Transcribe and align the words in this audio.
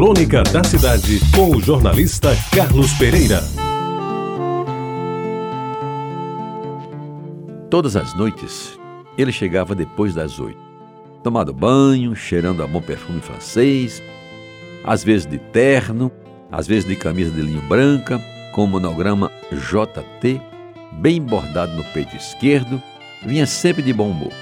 Crônica 0.00 0.42
da 0.44 0.64
Cidade, 0.64 1.20
com 1.36 1.54
o 1.54 1.60
jornalista 1.60 2.30
Carlos 2.56 2.90
Pereira. 2.94 3.42
Todas 7.68 7.96
as 7.96 8.14
noites, 8.14 8.80
ele 9.18 9.30
chegava 9.30 9.74
depois 9.74 10.14
das 10.14 10.40
oito. 10.40 10.58
Tomado 11.22 11.52
banho, 11.52 12.16
cheirando 12.16 12.62
a 12.62 12.66
bom 12.66 12.80
perfume 12.80 13.20
francês, 13.20 14.02
às 14.84 15.04
vezes 15.04 15.26
de 15.26 15.36
terno, 15.36 16.10
às 16.50 16.66
vezes 16.66 16.86
de 16.86 16.96
camisa 16.96 17.30
de 17.30 17.42
linho 17.42 17.60
branca, 17.68 18.18
com 18.54 18.64
o 18.64 18.66
monograma 18.66 19.30
JT 19.52 20.40
bem 20.92 21.20
bordado 21.20 21.76
no 21.76 21.84
peito 21.92 22.16
esquerdo, 22.16 22.82
vinha 23.22 23.44
sempre 23.44 23.82
de 23.82 23.92
bom 23.92 24.08
humor. 24.08 24.32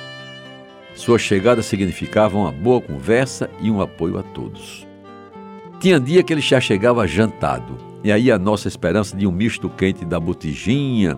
Sua 0.94 1.18
chegada 1.18 1.62
significava 1.62 2.38
uma 2.38 2.52
boa 2.52 2.80
conversa 2.80 3.50
e 3.60 3.68
um 3.72 3.80
apoio 3.80 4.20
a 4.20 4.22
todos. 4.22 4.86
Tinha 5.80 6.00
dia 6.00 6.24
que 6.24 6.32
ele 6.32 6.40
já 6.40 6.60
chegava 6.60 7.06
jantado, 7.06 7.78
e 8.02 8.10
aí 8.10 8.32
a 8.32 8.38
nossa 8.38 8.66
esperança 8.66 9.16
de 9.16 9.28
um 9.28 9.30
misto 9.30 9.68
quente 9.68 10.04
da 10.04 10.18
botijinha, 10.18 11.16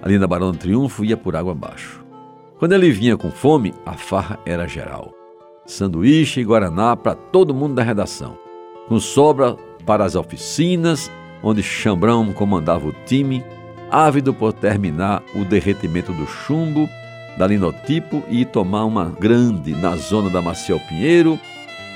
ali 0.00 0.18
na 0.18 0.26
Barão 0.26 0.52
do 0.52 0.58
Triunfo, 0.58 1.04
ia 1.04 1.16
por 1.16 1.34
água 1.34 1.50
abaixo. 1.50 2.04
Quando 2.60 2.74
ele 2.74 2.92
vinha 2.92 3.16
com 3.16 3.30
fome, 3.30 3.74
a 3.84 3.94
farra 3.94 4.38
era 4.46 4.68
geral. 4.68 5.12
Sanduíche 5.66 6.40
e 6.40 6.44
guaraná 6.44 6.96
para 6.96 7.16
todo 7.16 7.52
mundo 7.52 7.74
da 7.74 7.82
redação, 7.82 8.38
com 8.88 9.00
sobra 9.00 9.56
para 9.84 10.04
as 10.04 10.14
oficinas, 10.14 11.10
onde 11.42 11.60
Chambrão 11.60 12.32
comandava 12.32 12.86
o 12.86 12.94
time, 13.04 13.44
ávido 13.90 14.32
por 14.32 14.52
terminar 14.52 15.24
o 15.34 15.44
derretimento 15.44 16.12
do 16.12 16.26
chumbo, 16.26 16.88
da 17.36 17.48
linotipo 17.48 18.22
e 18.28 18.44
tomar 18.44 18.84
uma 18.84 19.06
grande 19.06 19.72
na 19.72 19.96
zona 19.96 20.30
da 20.30 20.40
Maciel 20.40 20.80
Pinheiro 20.88 21.38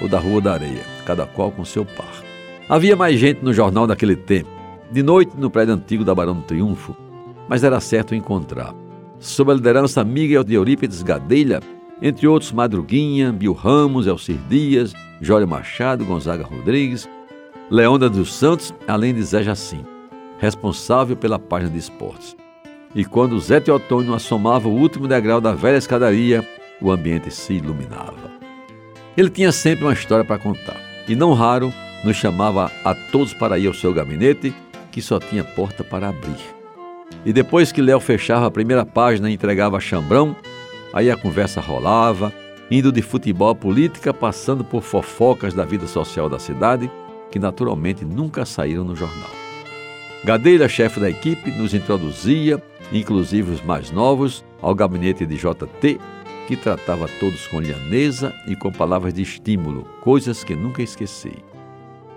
ou 0.00 0.08
da 0.08 0.18
Rua 0.18 0.40
da 0.40 0.52
Areia, 0.52 0.91
cada 1.04 1.26
qual 1.26 1.50
com 1.50 1.64
seu 1.64 1.84
par. 1.84 2.22
Havia 2.68 2.96
mais 2.96 3.18
gente 3.18 3.42
no 3.42 3.52
jornal 3.52 3.86
daquele 3.86 4.16
tempo, 4.16 4.48
de 4.90 5.02
noite 5.02 5.32
no 5.36 5.50
prédio 5.50 5.74
antigo 5.74 6.04
da 6.04 6.14
Barão 6.14 6.34
do 6.34 6.42
Triunfo, 6.42 6.96
mas 7.48 7.64
era 7.64 7.80
certo 7.80 8.14
encontrar. 8.14 8.74
Sob 9.18 9.50
a 9.50 9.54
liderança 9.54 10.00
amiga 10.00 10.42
de 10.42 10.54
Eurípides 10.54 11.02
Gadelha, 11.02 11.60
entre 12.00 12.26
outros 12.26 12.52
Madruguinha, 12.52 13.32
Bill 13.32 13.52
Ramos, 13.52 14.06
Elcir 14.06 14.38
Dias, 14.48 14.92
Jório 15.20 15.46
Machado, 15.46 16.04
Gonzaga 16.04 16.44
Rodrigues, 16.44 17.08
Leonda 17.70 18.10
dos 18.10 18.34
Santos, 18.34 18.74
além 18.88 19.14
de 19.14 19.22
Zé 19.22 19.42
Jacinto, 19.42 19.88
responsável 20.38 21.16
pela 21.16 21.38
página 21.38 21.70
de 21.70 21.78
esportes. 21.78 22.36
E 22.94 23.04
quando 23.04 23.38
Zé 23.40 23.60
Teotônio 23.60 24.14
assomava 24.14 24.68
o 24.68 24.76
último 24.76 25.08
degrau 25.08 25.40
da 25.40 25.54
velha 25.54 25.78
escadaria, 25.78 26.46
o 26.80 26.90
ambiente 26.90 27.30
se 27.30 27.54
iluminava. 27.54 28.30
Ele 29.16 29.30
tinha 29.30 29.52
sempre 29.52 29.84
uma 29.84 29.92
história 29.92 30.24
para 30.24 30.38
contar, 30.38 30.76
e 31.08 31.16
não 31.16 31.32
raro 31.32 31.72
nos 32.04 32.16
chamava 32.16 32.70
a 32.84 32.94
todos 32.94 33.32
para 33.32 33.58
ir 33.58 33.66
ao 33.66 33.74
seu 33.74 33.92
gabinete, 33.92 34.54
que 34.90 35.00
só 35.00 35.18
tinha 35.18 35.44
porta 35.44 35.84
para 35.84 36.08
abrir. 36.08 36.38
E 37.24 37.32
depois 37.32 37.70
que 37.70 37.80
Léo 37.80 38.00
fechava 38.00 38.46
a 38.46 38.50
primeira 38.50 38.84
página 38.84 39.30
e 39.30 39.34
entregava 39.34 39.76
a 39.76 39.80
chambrão, 39.80 40.34
aí 40.92 41.10
a 41.10 41.16
conversa 41.16 41.60
rolava, 41.60 42.32
indo 42.70 42.90
de 42.90 43.02
futebol 43.02 43.50
a 43.50 43.54
política, 43.54 44.12
passando 44.12 44.64
por 44.64 44.82
fofocas 44.82 45.54
da 45.54 45.64
vida 45.64 45.86
social 45.86 46.28
da 46.28 46.38
cidade, 46.38 46.90
que 47.30 47.38
naturalmente 47.38 48.04
nunca 48.04 48.44
saíram 48.44 48.84
no 48.84 48.96
jornal. 48.96 49.30
Gadelha, 50.24 50.68
chefe 50.68 51.00
da 51.00 51.10
equipe, 51.10 51.50
nos 51.50 51.74
introduzia, 51.74 52.62
inclusive 52.92 53.52
os 53.52 53.62
mais 53.62 53.90
novos, 53.90 54.44
ao 54.60 54.74
gabinete 54.74 55.26
de 55.26 55.36
JT, 55.36 55.98
que 56.46 56.56
tratava 56.56 57.08
todos 57.20 57.46
com 57.46 57.60
lhaneza 57.60 58.34
e 58.46 58.56
com 58.56 58.72
palavras 58.72 59.14
de 59.14 59.22
estímulo, 59.22 59.84
coisas 60.00 60.42
que 60.42 60.54
nunca 60.54 60.82
esqueci. 60.82 61.32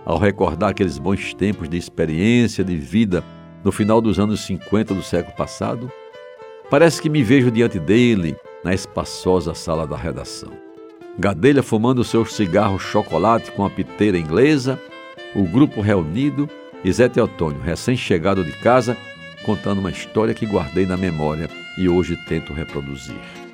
Ao 0.05 0.17
recordar 0.17 0.69
aqueles 0.69 0.97
bons 0.97 1.33
tempos 1.33 1.67
de 1.67 1.77
experiência 1.77 2.63
de 2.63 2.75
vida 2.75 3.23
no 3.63 3.71
final 3.71 3.99
dos 3.99 4.19
anos 4.19 4.41
50 4.41 4.93
do 4.93 5.01
século 5.01 5.35
passado, 5.35 5.91
parece 6.69 7.01
que 7.01 7.09
me 7.09 7.23
vejo 7.23 7.49
diante 7.49 7.79
dele 7.79 8.35
na 8.63 8.73
espaçosa 8.73 9.53
sala 9.53 9.87
da 9.87 9.97
redação. 9.97 10.51
Gadelha 11.17 11.63
fumando 11.63 12.03
seu 12.03 12.25
cigarro 12.25 12.77
chocolate 12.77 13.51
com 13.51 13.65
a 13.65 13.69
piteira 13.69 14.17
inglesa, 14.17 14.79
o 15.35 15.43
grupo 15.43 15.81
reunido 15.81 16.49
e 16.83 16.91
Zé 16.91 17.07
Teotônio, 17.09 17.61
recém-chegado 17.61 18.43
de 18.43 18.51
casa, 18.51 18.97
contando 19.43 19.79
uma 19.79 19.91
história 19.91 20.33
que 20.33 20.45
guardei 20.45 20.85
na 20.85 20.97
memória 20.97 21.49
e 21.77 21.87
hoje 21.87 22.17
tento 22.27 22.53
reproduzir. 22.53 23.44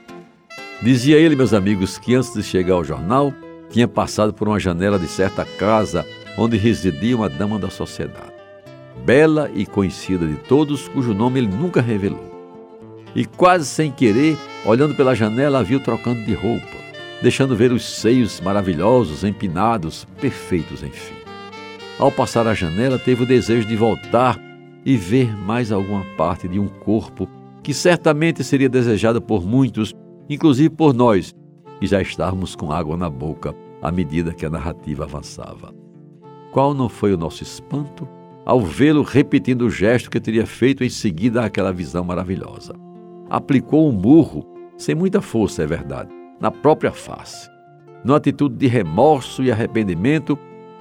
Dizia 0.82 1.18
ele, 1.18 1.36
meus 1.36 1.54
amigos, 1.54 2.00
que 2.00 2.16
antes 2.16 2.34
de 2.34 2.42
chegar 2.42 2.74
ao 2.74 2.84
jornal, 2.84 3.32
tinha 3.70 3.88
passado 3.88 4.34
por 4.34 4.48
uma 4.48 4.60
janela 4.60 4.98
de 4.98 5.08
certa 5.08 5.46
casa 5.46 6.04
onde 6.36 6.58
residia 6.58 7.16
uma 7.16 7.30
dama 7.30 7.60
da 7.60 7.70
sociedade, 7.70 8.34
bela 9.06 9.52
e 9.54 9.66
conhecida 9.66 10.26
de 10.26 10.36
todos, 10.36 10.88
cujo 10.88 11.14
nome 11.14 11.40
ele 11.40 11.48
nunca 11.48 11.82
revelou. 11.82 12.32
E 13.16 13.26
quase 13.26 13.66
sem 13.66 13.92
querer, 13.92 14.36
olhando 14.66 14.96
pela 14.96 15.14
janela, 15.14 15.60
a 15.60 15.64
viu 15.64 15.80
trocando 15.80 16.26
de 16.26 16.34
roupa, 16.34 16.78
deixando 17.22 17.56
ver 17.56 17.72
os 17.72 17.84
seios 17.84 18.42
maravilhosos, 18.42 19.24
empinados, 19.24 20.08
perfeitos, 20.20 20.82
enfim. 20.82 21.14
Ao 22.00 22.12
passar 22.12 22.48
a 22.48 22.56
janela, 22.56 22.98
teve 22.98 23.22
o 23.22 23.28
desejo 23.28 23.68
de 23.68 23.76
voltar 23.76 24.40
e 24.84 24.98
ver 24.98 25.38
mais 25.38 25.72
alguma 25.72 26.04
parte 26.18 26.48
de 26.48 26.60
um 26.60 26.68
corpo 26.68 27.30
que 27.62 27.74
certamente 27.74 28.44
seria 28.44 28.68
desejado 28.68 29.22
por 29.22 29.46
muitos, 29.46 29.94
inclusive 30.34 30.70
por 30.70 30.94
nós, 30.94 31.36
que 31.80 31.86
já 31.86 32.02
estávamos 32.02 32.56
com 32.56 32.72
água 32.72 32.96
na 32.96 33.10
boca 33.10 33.54
à 33.82 33.92
medida 33.92 34.34
que 34.34 34.46
a 34.46 34.50
narrativa 34.50 35.04
avançava. 35.04 35.74
Qual 36.52 36.74
não 36.74 36.88
foi 36.88 37.14
o 37.14 37.18
nosso 37.18 37.44
espanto 37.44 38.08
ao 38.46 38.62
vê-lo 38.62 39.04
repetindo 39.04 39.64
o 39.64 39.70
gesto 39.70 40.10
que 40.10 40.20
teria 40.20 40.46
feito 40.46 40.84
em 40.84 40.90
seguida 40.90 41.44
àquela 41.44 41.74
visão 41.74 42.04
maravilhosa? 42.04 42.74
Aplicou 43.30 43.90
um 43.90 43.92
murro, 43.92 44.46
sem 44.78 44.96
muita 44.96 45.22
força, 45.22 45.64
é 45.64 45.68
verdade, 45.68 46.10
na 46.40 46.50
própria 46.50 46.92
face. 46.92 47.50
Numa 48.04 48.18
atitude 48.18 48.56
de 48.56 48.68
remorso 48.68 49.44
e 49.44 49.52
arrependimento, 49.52 50.38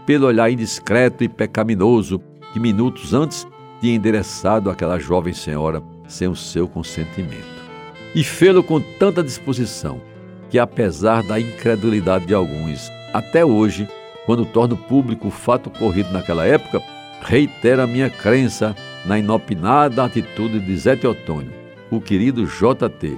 pelo 0.07 0.27
olhar 0.27 0.51
indiscreto 0.51 1.25
e 1.25 1.29
pecaminoso 1.29 2.21
que 2.53 2.61
minutos 2.61 3.13
antes 3.15 3.47
tinha 3.81 3.95
endereçado 3.95 4.71
àquela 4.71 4.99
jovem 4.99 5.33
senhora 5.33 5.83
sem 6.07 6.29
o 6.29 6.37
seu 6.37 6.69
consentimento. 6.69 7.60
E 8.15 8.25
fê-lo 8.25 8.63
com 8.63 8.81
tanta 8.81 9.23
disposição 9.23 10.01
que, 10.49 10.59
apesar 10.59 11.23
da 11.23 11.39
incredulidade 11.39 12.27
de 12.27 12.35
alguns, 12.35 12.91
até 13.13 13.45
hoje, 13.45 13.89
quando 14.27 14.45
torno 14.45 14.77
público 14.77 15.29
o 15.29 15.31
fato 15.31 15.69
ocorrido 15.69 16.13
naquela 16.13 16.45
época, 16.45 16.83
reitero 17.23 17.83
a 17.83 17.87
minha 17.87 18.11
crença 18.11 18.75
na 19.05 19.19
inopinada 19.19 20.05
atitude 20.05 20.59
de 20.59 20.77
Zé 20.77 20.97
Teotônio, 20.97 21.53
o 21.91 22.01
querido 22.01 22.45
JT, 22.47 23.17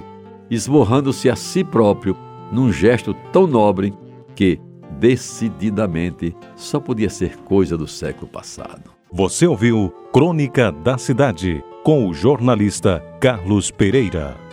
esborrando-se 0.49 1.29
a 1.29 1.35
si 1.35 1.63
próprio 1.63 2.15
num 2.51 2.71
gesto 2.71 3.15
tão 3.31 3.47
nobre 3.47 3.93
que, 4.35 4.59
decididamente 4.99 6.35
só 6.55 6.79
podia 6.79 7.09
ser 7.09 7.35
coisa 7.37 7.75
do 7.75 7.87
século 7.87 8.27
passado. 8.27 8.91
Você 9.11 9.45
ouviu 9.47 9.93
Crônica 10.11 10.71
da 10.71 10.97
Cidade 10.97 11.63
com 11.83 12.07
o 12.07 12.13
jornalista 12.13 13.03
Carlos 13.19 13.69
Pereira. 13.69 14.52